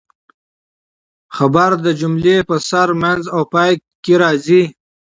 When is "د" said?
1.85-1.87